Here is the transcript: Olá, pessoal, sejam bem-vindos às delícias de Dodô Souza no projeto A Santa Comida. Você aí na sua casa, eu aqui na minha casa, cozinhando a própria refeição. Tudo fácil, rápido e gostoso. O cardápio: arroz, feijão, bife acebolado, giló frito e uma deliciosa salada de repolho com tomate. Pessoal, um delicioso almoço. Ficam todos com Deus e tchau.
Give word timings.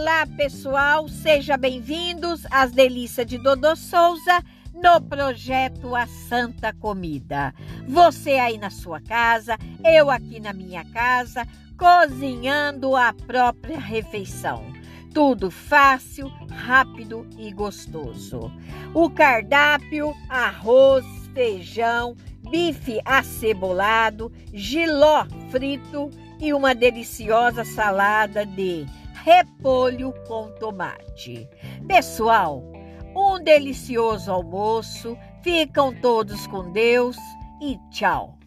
Olá, 0.00 0.24
pessoal, 0.36 1.08
sejam 1.08 1.58
bem-vindos 1.58 2.46
às 2.52 2.70
delícias 2.70 3.26
de 3.26 3.36
Dodô 3.36 3.74
Souza 3.74 4.44
no 4.72 5.00
projeto 5.00 5.96
A 5.96 6.06
Santa 6.06 6.72
Comida. 6.72 7.52
Você 7.88 8.34
aí 8.34 8.56
na 8.58 8.70
sua 8.70 9.00
casa, 9.00 9.58
eu 9.84 10.08
aqui 10.08 10.38
na 10.38 10.52
minha 10.52 10.84
casa, 10.92 11.44
cozinhando 11.76 12.94
a 12.94 13.12
própria 13.12 13.76
refeição. 13.76 14.72
Tudo 15.12 15.50
fácil, 15.50 16.28
rápido 16.48 17.26
e 17.36 17.52
gostoso. 17.52 18.52
O 18.94 19.10
cardápio: 19.10 20.14
arroz, 20.28 21.04
feijão, 21.34 22.16
bife 22.48 23.00
acebolado, 23.04 24.30
giló 24.54 25.26
frito 25.50 26.08
e 26.38 26.54
uma 26.54 26.72
deliciosa 26.72 27.64
salada 27.64 28.46
de 28.46 28.86
repolho 29.28 30.14
com 30.26 30.50
tomate. 30.52 31.46
Pessoal, 31.86 32.62
um 33.14 33.38
delicioso 33.38 34.32
almoço. 34.32 35.18
Ficam 35.42 35.94
todos 36.00 36.46
com 36.46 36.72
Deus 36.72 37.18
e 37.60 37.78
tchau. 37.90 38.37